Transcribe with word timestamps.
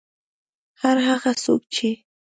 هر 0.81 0.97
هغه 1.07 1.31
څوک 1.43 1.61
چې 1.75 1.89